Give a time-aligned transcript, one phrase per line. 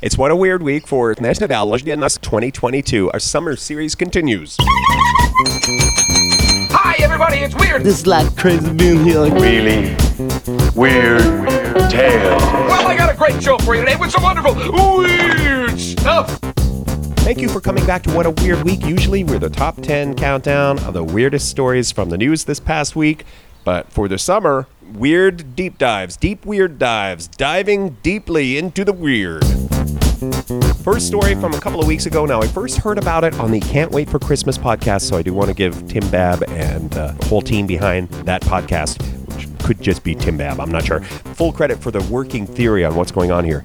[0.00, 3.10] It's What a Weird Week for National 2022.
[3.10, 4.56] Our summer series continues.
[6.70, 7.82] Hi, everybody, it's weird.
[7.82, 9.18] This is like crazy being here.
[9.18, 9.96] Like, really
[10.76, 11.20] weird
[11.90, 12.40] tales.
[12.40, 14.54] Well, I got a great show for you today with some wonderful
[14.98, 16.38] weird stuff.
[17.24, 18.84] Thank you for coming back to What a Weird Week.
[18.84, 22.94] Usually, we're the top 10 countdown of the weirdest stories from the news this past
[22.94, 23.24] week.
[23.64, 29.42] But for the summer, weird deep dives, deep weird dives, diving deeply into the weird.
[30.18, 32.26] First story from a couple of weeks ago.
[32.26, 35.22] Now, I first heard about it on the Can't Wait for Christmas podcast, so I
[35.22, 39.00] do want to give Tim Babb and uh, the whole team behind that podcast,
[39.32, 42.84] which could just be Tim Babb, I'm not sure, full credit for the working theory
[42.84, 43.64] on what's going on here.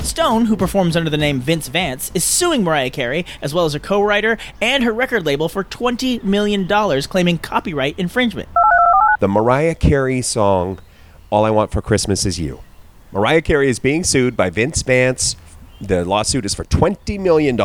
[0.00, 3.72] Stone, who performs under the name Vince Vance, is suing Mariah Carey, as well as
[3.72, 6.66] her co writer and her record label, for $20 million,
[7.02, 8.48] claiming copyright infringement.
[9.20, 10.80] The Mariah Carey song,
[11.30, 12.62] All I Want for Christmas Is You.
[13.12, 15.36] Mariah Carey is being sued by Vince Vance.
[15.80, 17.56] The lawsuit is for $20 million.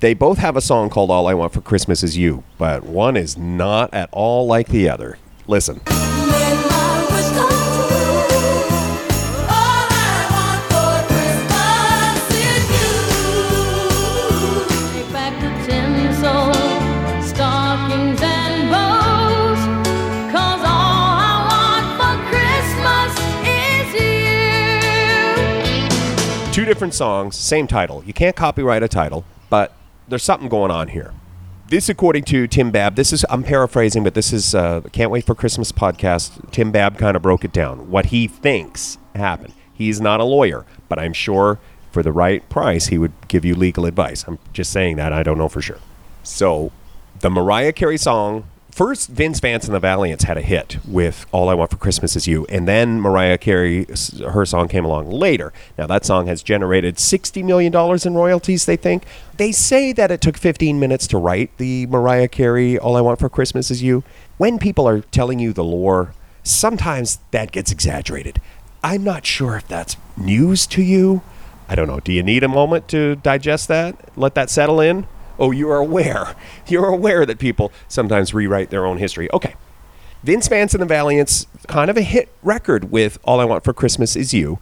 [0.00, 3.16] They both have a song called All I Want for Christmas Is You, but one
[3.16, 5.18] is not at all like the other.
[5.46, 5.80] Listen.
[26.64, 28.02] Two different songs, same title.
[28.06, 29.76] You can't copyright a title, but
[30.08, 31.12] there's something going on here.
[31.68, 35.26] This, according to Tim Babb, this is I'm paraphrasing, but this is uh, Can't Wait
[35.26, 36.50] for Christmas podcast.
[36.52, 37.90] Tim Babb kind of broke it down.
[37.90, 39.52] What he thinks happened.
[39.74, 41.58] He's not a lawyer, but I'm sure
[41.92, 44.24] for the right price he would give you legal advice.
[44.26, 45.12] I'm just saying that.
[45.12, 45.80] I don't know for sure.
[46.22, 46.72] So,
[47.20, 51.48] the Mariah Carey song first Vince Vance and the Valiants had a hit with All
[51.48, 53.86] I Want for Christmas Is You, and then Mariah Carey,
[54.28, 55.52] her song came along later.
[55.78, 58.66] Now that song has generated sixty million dollars in royalties.
[58.66, 59.04] They think
[59.36, 63.20] they say that it took fifteen minutes to write the Mariah Carey All I Want
[63.20, 64.02] for Christmas Is You.
[64.38, 66.12] When people are telling you the lore,
[66.42, 68.40] sometimes that gets exaggerated.
[68.82, 71.22] I'm not sure if that's news to you.
[71.68, 72.00] I don't know.
[72.00, 73.96] Do you need a moment to digest that?
[74.18, 75.06] Let that settle in?
[75.38, 76.34] Oh, you are aware.
[76.66, 79.30] You're aware that people sometimes rewrite their own history.
[79.32, 79.54] Okay.
[80.22, 83.74] Vince Vance and the Valiants, kind of a hit record with All I Want for
[83.74, 84.58] Christmas Is You.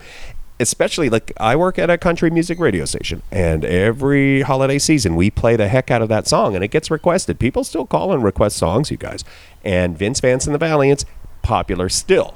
[0.59, 5.29] Especially like I work at a country music radio station, and every holiday season we
[5.29, 7.41] play the heck out of that song, and it gets requested.
[7.41, 9.25] People still call and request songs, you guys.
[9.65, 11.05] And Vince Vance and the Valiants,
[11.43, 12.35] popular still.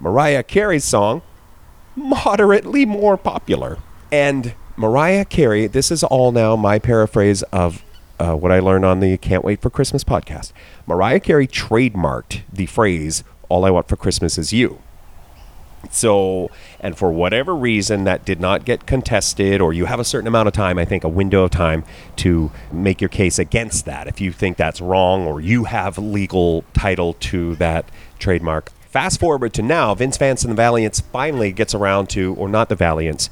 [0.00, 1.22] Mariah Carey's song,
[1.94, 3.78] moderately more popular.
[4.10, 7.84] And Mariah Carey, this is all now my paraphrase of
[8.18, 10.52] uh, what I learned on the Can't Wait for Christmas podcast.
[10.86, 14.80] Mariah Carey trademarked the phrase, All I Want for Christmas is You.
[15.90, 20.26] So, and for whatever reason that did not get contested, or you have a certain
[20.26, 21.84] amount of time, I think a window of time
[22.16, 24.06] to make your case against that.
[24.06, 27.84] If you think that's wrong or you have legal title to that
[28.18, 28.72] trademark.
[28.88, 32.70] Fast forward to now, Vince Vance and the Valiants finally gets around to, or not
[32.70, 33.28] the Valiants,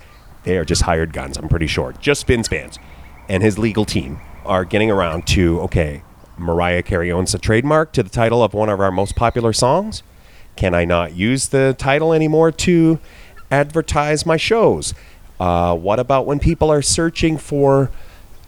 [0.48, 1.92] they are just hired guns, I'm pretty sure.
[2.00, 2.78] Just Vince Vance
[3.28, 6.02] and his legal team are getting around to okay,
[6.38, 10.02] Mariah Carey owns the trademark to the title of one of our most popular songs.
[10.56, 12.98] Can I not use the title anymore to
[13.50, 14.94] advertise my shows?
[15.38, 17.90] Uh, what about when people are searching for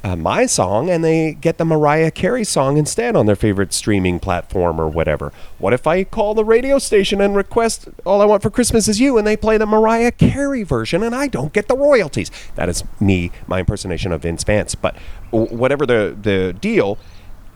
[0.02, 4.18] uh, my song and they get the Mariah Carey song instead on their favorite streaming
[4.18, 5.32] platform or whatever.
[5.58, 9.00] What if I call the radio station and request All I Want for Christmas Is
[9.00, 12.30] You and they play the Mariah Carey version and I don't get the royalties?
[12.54, 14.74] That is me, my impersonation of Vince Vance.
[14.74, 14.96] But
[15.30, 16.98] whatever the, the deal,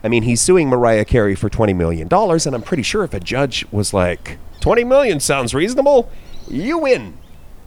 [0.03, 3.19] I mean, he's suing Mariah Carey for $20 million, and I'm pretty sure if a
[3.19, 6.11] judge was like, 20 million sounds reasonable,
[6.47, 7.17] you win.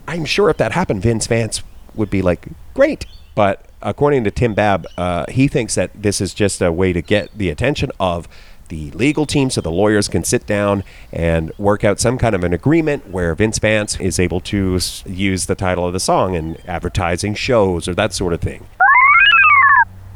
[0.06, 1.64] I'm sure if that happened, Vince Vance
[1.96, 3.06] would be like, great.
[3.34, 7.02] But according to Tim Babb, uh, he thinks that this is just a way to
[7.02, 8.28] get the attention of
[8.68, 12.44] the legal team so the lawyers can sit down and work out some kind of
[12.44, 16.56] an agreement where Vince Vance is able to use the title of the song in
[16.66, 18.66] advertising shows or that sort of thing.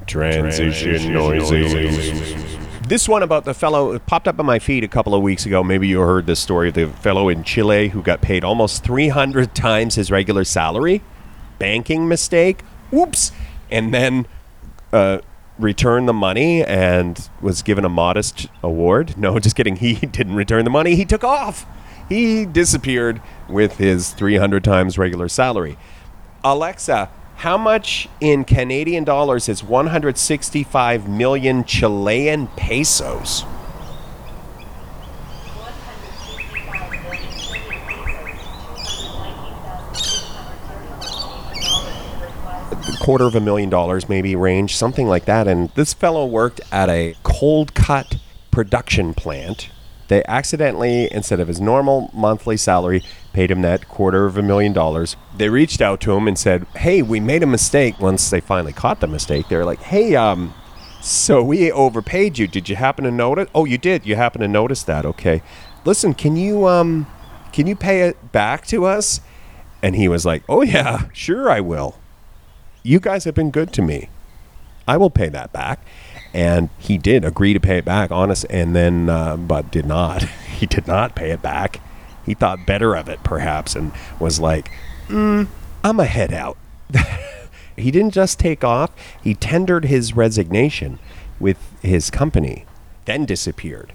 [0.06, 2.34] Transition noises.
[2.86, 5.62] This one about the fellow popped up on my feed a couple of weeks ago.
[5.64, 9.54] Maybe you heard this story of the fellow in Chile who got paid almost 300
[9.54, 11.00] times his regular salary.
[11.58, 12.64] Banking mistake.
[12.92, 13.32] Oops
[13.72, 14.26] and then
[14.92, 15.19] uh,
[15.58, 19.16] returned the money and was given a modest award.
[19.16, 19.76] No, just kidding.
[19.76, 20.94] He didn't return the money.
[20.94, 21.66] He took off.
[22.08, 25.78] He disappeared with his 300 times regular salary.
[26.44, 33.44] Alexa, how much in Canadian dollars is 165 million Chilean pesos?
[43.00, 45.49] Quarter of a million dollars, maybe range, something like that.
[45.49, 48.17] And this fellow worked at a cold cut
[48.50, 49.70] production plant.
[50.08, 53.02] They accidentally, instead of his normal monthly salary,
[53.32, 55.17] paid him that quarter of a million dollars.
[55.37, 58.73] They reached out to him and said, "Hey, we made a mistake." Once they finally
[58.73, 60.52] caught the mistake, they were like, "Hey, um,
[61.00, 62.46] so we overpaid you.
[62.46, 63.49] Did you happen to notice?
[63.55, 64.05] Oh, you did.
[64.06, 65.06] You happen to notice that?
[65.06, 65.43] Okay.
[65.84, 67.06] Listen, can you um,
[67.52, 69.20] can you pay it back to us?"
[69.82, 71.96] And he was like, "Oh yeah, sure I will.
[72.82, 74.08] You guys have been good to me.
[74.87, 75.81] I will pay that back."
[76.34, 80.23] And he did agree to pay it back, honest, and then, uh, but did not.
[80.58, 81.81] he did not pay it back.
[82.25, 84.70] He thought better of it, perhaps, and was like,
[85.08, 85.46] mm,
[85.84, 86.56] I'm a head out.
[87.76, 88.90] he didn't just take off,
[89.23, 90.99] he tendered his resignation
[91.40, 92.64] with his company,
[93.05, 93.93] then disappeared.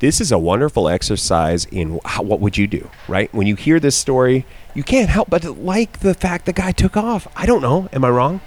[0.00, 3.32] This is a wonderful exercise in how, what would you do, right?
[3.34, 6.96] When you hear this story, you can't help but like the fact the guy took
[6.96, 7.28] off.
[7.36, 7.86] I don't know.
[7.92, 8.40] Am I wrong?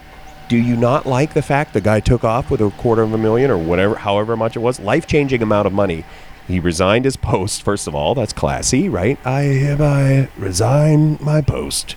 [0.49, 3.19] Do you not like the fact the guy took off with a quarter of a
[3.19, 4.79] million or whatever, however much it was?
[4.79, 6.05] Life changing amount of money.
[6.47, 8.15] He resigned his post, first of all.
[8.15, 9.23] That's classy, right?
[9.23, 11.95] I hereby resign my post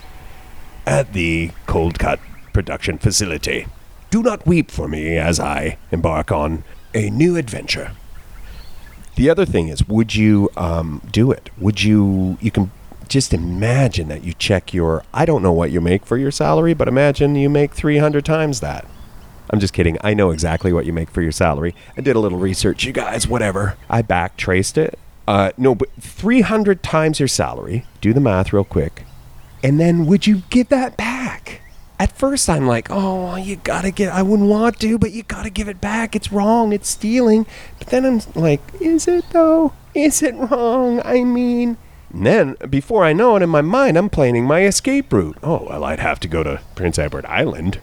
[0.87, 2.20] at the cold cut
[2.52, 3.69] production facility.
[4.11, 6.62] Do not weep for me as I embark on
[6.93, 7.93] a new adventure.
[9.16, 11.50] The other thing is, would you um, do it?
[11.58, 12.36] Would you?
[12.40, 12.70] You can
[13.08, 15.04] just imagine that you check your.
[15.12, 18.60] I don't know what you make for your salary, but imagine you make 300 times
[18.60, 18.86] that.
[19.48, 19.96] I'm just kidding.
[20.02, 21.74] I know exactly what you make for your salary.
[21.96, 23.76] I did a little research, you guys, whatever.
[23.88, 24.98] I back traced it.
[25.26, 27.86] Uh, no, but 300 times your salary.
[28.00, 29.04] Do the math real quick.
[29.62, 31.62] And then would you give that back?
[31.98, 35.50] At first, I'm like, oh, you gotta get, I wouldn't want to, but you gotta
[35.50, 36.14] give it back.
[36.14, 36.72] It's wrong.
[36.72, 37.46] It's stealing.
[37.78, 39.72] But then I'm like, is it though?
[39.94, 41.00] Is it wrong?
[41.04, 41.78] I mean,
[42.12, 45.37] and then, before I know it, in my mind, I'm planning my escape route.
[45.43, 47.81] Oh, well, I'd have to go to Prince Edward Island,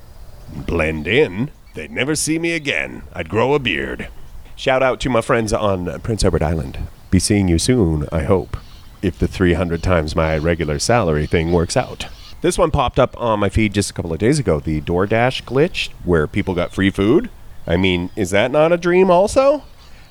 [0.52, 1.52] blend in.
[1.76, 3.04] They'd never see me again.
[3.14, 4.08] I'd grow a beard.
[4.56, 6.80] Shout out to my friends on uh, Prince Edward Island.
[7.12, 8.58] Be seeing you soon, I hope,
[9.02, 12.08] if the 300 times my regular salary thing works out.
[12.44, 15.44] This one popped up on my feed just a couple of days ago the DoorDash
[15.46, 17.30] glitch where people got free food.
[17.66, 19.64] I mean, is that not a dream also?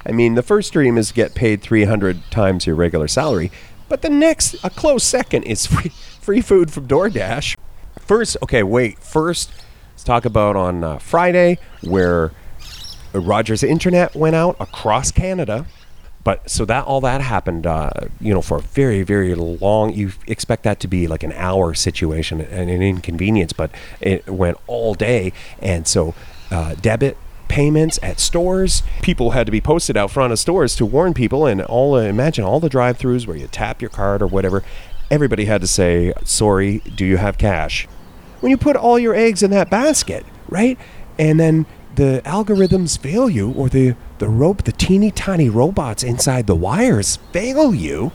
[0.06, 3.52] I mean, the first dream is get paid 300 times your regular salary,
[3.90, 7.54] but the next, a close second, is free, free food from DoorDash.
[7.98, 8.98] First, okay, wait.
[8.98, 9.50] First,
[9.90, 12.32] let's talk about on uh, Friday where
[13.12, 15.66] Rogers Internet went out across Canada.
[16.24, 17.90] But so that all that happened, uh,
[18.20, 19.92] you know, for a very, very long.
[19.92, 23.70] You expect that to be like an hour situation and an inconvenience, but
[24.00, 26.14] it went all day, and so
[26.50, 27.16] uh, debit
[27.48, 28.82] payments at stores.
[29.02, 32.44] People had to be posted out front of stores to warn people, and all imagine
[32.44, 34.62] all the drive-throughs where you tap your card or whatever.
[35.10, 37.88] Everybody had to say, "Sorry, do you have cash?"
[38.40, 40.78] When you put all your eggs in that basket, right,
[41.18, 46.46] and then the algorithms fail you, or the the rope, the teeny tiny robots inside
[46.46, 48.12] the wires fail you.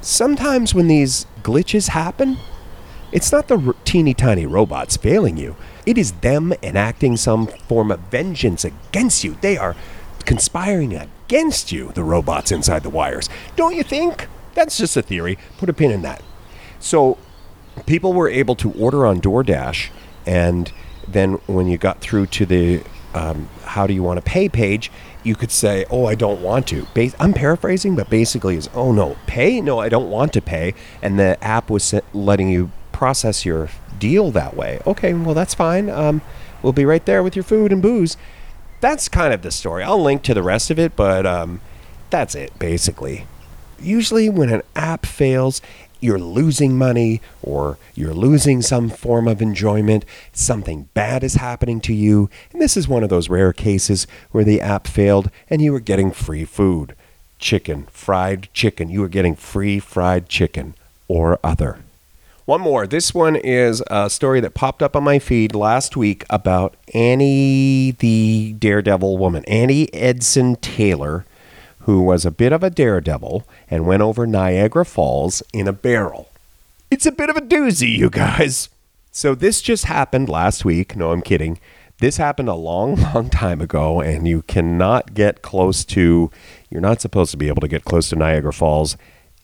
[0.00, 2.38] Sometimes when these glitches happen,
[3.12, 5.56] it's not the r- teeny tiny robots failing you.
[5.84, 9.36] It is them enacting some form of vengeance against you.
[9.40, 9.76] They are
[10.24, 13.28] conspiring against you, the robots inside the wires.
[13.56, 14.28] Don't you think?
[14.54, 15.38] That's just a theory.
[15.58, 16.22] Put a pin in that.
[16.78, 17.18] So,
[17.86, 19.90] people were able to order on DoorDash,
[20.26, 20.72] and
[21.06, 22.82] then when you got through to the
[23.14, 24.90] um, how do you want to pay page,
[25.22, 28.92] you could say, "Oh, I don't want to." Bas- I'm paraphrasing, but basically, is "Oh
[28.92, 29.60] no, pay?
[29.60, 34.30] No, I don't want to pay," and the app was letting you process your deal
[34.30, 34.80] that way.
[34.86, 35.90] Okay, well that's fine.
[35.90, 36.22] Um,
[36.62, 38.16] we'll be right there with your food and booze.
[38.80, 39.82] That's kind of the story.
[39.82, 41.60] I'll link to the rest of it, but um,
[42.08, 43.26] that's it basically.
[43.78, 45.60] Usually, when an app fails,
[46.00, 51.94] you're losing money or you're losing some form of enjoyment, something bad is happening to
[51.94, 55.72] you, and this is one of those rare cases where the app failed and you
[55.72, 56.94] were getting free food.
[57.38, 58.90] Chicken, fried chicken.
[58.90, 60.74] You were getting free fried chicken
[61.08, 61.78] or other.
[62.44, 62.86] One more.
[62.86, 67.92] This one is a story that popped up on my feed last week about Annie,
[67.92, 71.24] the daredevil woman, Annie Edson Taylor,
[71.80, 76.28] who was a bit of a daredevil and went over Niagara Falls in a barrel.
[76.90, 78.68] It's a bit of a doozy, you guys.
[79.12, 80.96] So this just happened last week.
[80.96, 81.58] No, I'm kidding.
[81.98, 86.30] This happened a long, long time ago, and you cannot get close to,
[86.70, 88.96] you're not supposed to be able to get close to Niagara Falls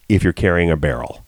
[0.08, 1.25] if you're carrying a barrel.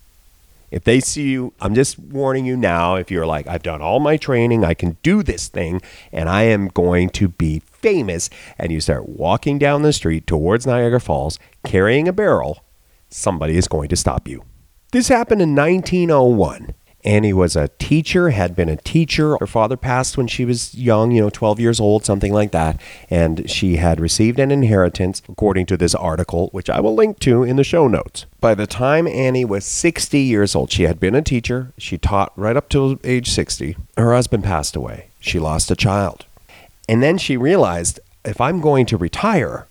[0.70, 2.96] If they see you, I'm just warning you now.
[2.96, 5.80] If you're like, I've done all my training, I can do this thing,
[6.12, 10.66] and I am going to be famous, and you start walking down the street towards
[10.66, 12.64] Niagara Falls carrying a barrel,
[13.08, 14.44] somebody is going to stop you.
[14.92, 19.36] This happened in 1901, Annie was a teacher, had been a teacher.
[19.38, 22.80] Her father passed when she was young, you know, 12 years old, something like that.
[23.08, 27.44] And she had received an inheritance, according to this article, which I will link to
[27.44, 28.26] in the show notes.
[28.40, 31.72] By the time Annie was 60 years old, she had been a teacher.
[31.78, 33.76] She taught right up till age 60.
[33.96, 35.08] Her husband passed away.
[35.20, 36.26] She lost a child.
[36.88, 39.66] And then she realized if I'm going to retire,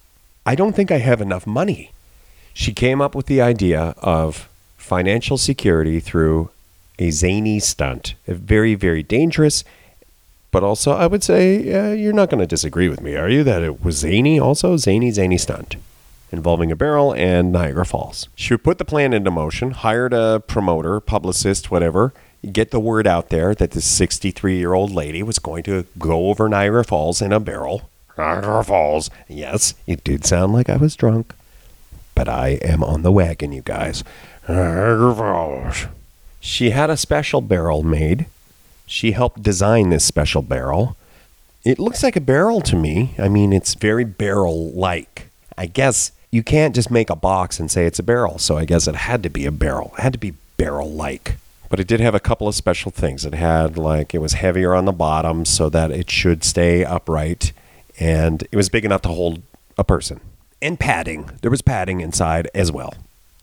[0.46, 1.92] I don't think I have enough money.
[2.54, 6.50] She came up with the idea of financial security through
[7.00, 8.16] a zany stunt.
[8.28, 9.64] Very, very dangerous,
[10.52, 13.44] but also I would say uh, you're not going to disagree with me, are you?
[13.44, 15.76] That it was zany, also zany, zany stunt
[16.32, 18.28] involving a barrel and Niagara Falls.
[18.36, 22.14] She put the plan into motion, hired a promoter, publicist, whatever,
[22.52, 26.28] get the word out there that this 63 year old lady was going to go
[26.30, 27.90] over Niagara Falls in a barrel.
[28.18, 29.10] Niagara Falls.
[29.28, 31.34] Yes, it did sound like I was drunk,
[32.16, 34.04] but I am on the wagon, you guys.
[34.48, 35.88] Niagara Falls.
[36.48, 38.26] She had a special barrel made.
[38.86, 40.96] She helped design this special barrel.
[41.66, 43.14] It looks like a barrel to me.
[43.20, 45.30] I mean, it's very barrel like.
[45.58, 48.64] I guess you can't just make a box and say it's a barrel, so I
[48.64, 49.92] guess it had to be a barrel.
[49.98, 51.36] It had to be barrel like.
[51.70, 53.26] But it did have a couple of special things.
[53.26, 57.52] It had, like, it was heavier on the bottom so that it should stay upright,
[58.00, 59.42] and it was big enough to hold
[59.78, 60.22] a person.
[60.62, 61.30] And padding.
[61.42, 62.94] There was padding inside as well.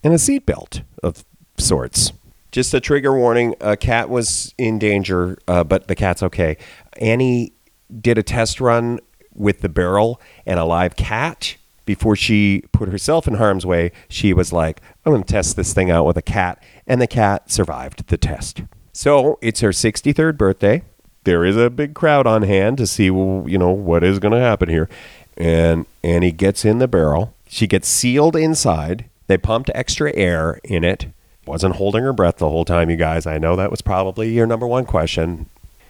[0.03, 1.23] And a seatbelt of
[1.59, 2.11] sorts.
[2.55, 6.55] Just a trigger warning a cat was in danger, uh, but the cat's okay.
[7.01, 7.51] Annie
[7.99, 9.01] did a test run
[9.33, 11.57] with the barrel and a live cat.
[11.83, 15.73] Before she put herself in harm's way, she was like, I'm going to test this
[15.73, 16.63] thing out with a cat.
[16.87, 18.61] And the cat survived the test.
[18.93, 20.83] So it's her 63rd birthday.
[21.25, 24.39] There is a big crowd on hand to see, you know, what is going to
[24.39, 24.87] happen here.
[25.35, 27.33] And Annie gets in the barrel.
[27.49, 29.09] She gets sealed inside.
[29.27, 31.07] They pumped extra air in it.
[31.45, 33.25] Wasn't holding her breath the whole time, you guys.
[33.25, 35.47] I know that was probably your number one question.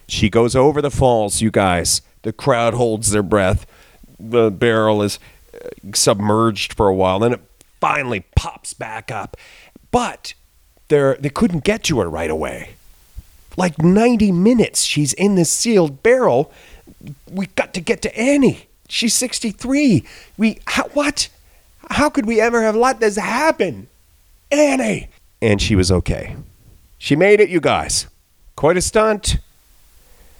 [0.08, 2.02] She goes over the falls, you guys.
[2.22, 3.66] The crowd holds their breath.
[4.18, 5.18] The barrel is
[5.54, 7.18] uh, submerged for a while.
[7.18, 7.40] Then it
[7.80, 9.36] finally pops back up.
[9.90, 10.34] But
[10.88, 12.74] they're, they couldn't get to her right away.
[13.56, 16.52] Like 90 minutes she's in this sealed barrel.
[17.30, 18.68] We got to get to Annie.
[18.88, 20.04] She's 63.
[20.36, 21.28] We, how, what?
[21.90, 23.88] How could we ever have let this happen?
[24.50, 25.08] Annie!
[25.40, 26.36] And she was okay.
[26.98, 28.06] She made it, you guys.
[28.56, 29.38] Quite a stunt.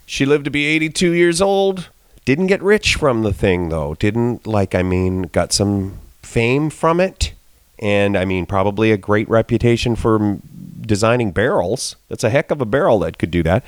[0.07, 1.91] She lived to be 82 years old.
[2.25, 3.95] Didn't get rich from the thing, though.
[3.95, 7.33] Didn't, like, I mean, got some fame from it.
[7.79, 10.39] And, I mean, probably a great reputation for
[10.81, 11.97] designing barrels.
[12.09, 13.65] That's a heck of a barrel that could do that.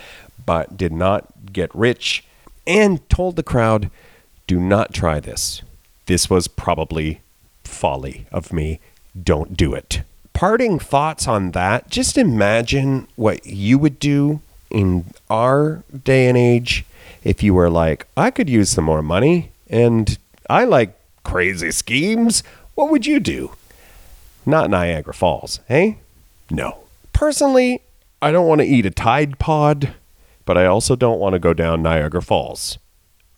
[0.46, 2.24] But did not get rich.
[2.66, 3.90] And told the crowd,
[4.46, 5.62] do not try this.
[6.06, 7.20] This was probably
[7.64, 8.80] folly of me.
[9.20, 10.02] Don't do it.
[10.38, 11.90] Parting thoughts on that.
[11.90, 14.40] Just imagine what you would do
[14.70, 16.84] in our day and age
[17.24, 20.16] if you were like, I could use some more money and
[20.48, 22.44] I like crazy schemes.
[22.76, 23.50] What would you do?
[24.46, 25.98] Not Niagara Falls, hey?
[26.52, 26.84] No.
[27.12, 27.82] Personally,
[28.22, 29.92] I don't want to eat a Tide Pod,
[30.44, 32.78] but I also don't want to go down Niagara Falls.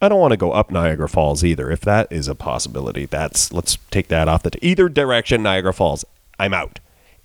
[0.02, 1.70] I don't want to go up Niagara Falls either.
[1.70, 5.72] If that is a possibility, that's let's take that off the t- either direction Niagara
[5.72, 6.04] Falls.
[6.38, 6.78] I'm out.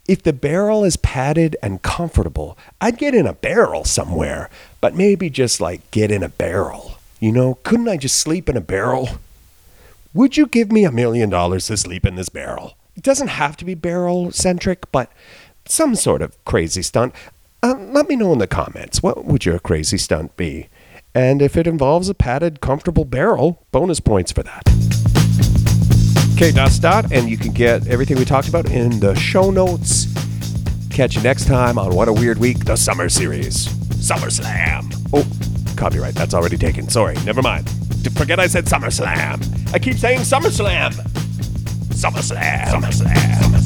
[0.07, 5.31] If the barrel is padded and comfortable, I'd get in a barrel somewhere, but maybe
[5.31, 6.99] just like get in a barrel.
[7.19, 9.09] You know, couldn't I just sleep in a barrel?
[10.13, 12.77] Would you give me a million dollars to sleep in this barrel?
[12.95, 15.11] It doesn't have to be barrel centric, but
[15.65, 17.15] some sort of crazy stunt.
[17.63, 19.01] Uh, let me know in the comments.
[19.01, 20.69] What would your crazy stunt be?
[21.15, 25.24] And if it involves a padded, comfortable barrel, bonus points for that.
[26.35, 30.07] Okay, dot dot, and you can get everything we talked about in the show notes.
[30.89, 33.67] Catch you next time on What a Weird Week, the Summer Series.
[33.67, 34.93] SummerSlam.
[35.13, 35.25] Oh,
[35.77, 36.89] copyright, that's already taken.
[36.89, 37.69] Sorry, never mind.
[38.17, 39.73] Forget I said SummerSlam.
[39.73, 40.91] I keep saying SummerSlam.
[41.93, 42.65] SummerSlam.
[42.65, 43.13] SummerSlam.
[43.13, 43.64] SummerSlam.